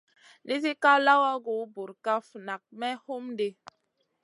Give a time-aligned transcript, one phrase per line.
[0.45, 3.49] Nisi ká lawagu burkaf nak may hum ɗi.